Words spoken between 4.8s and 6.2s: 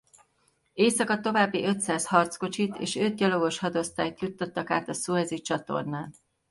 a Szuezi-csatornán.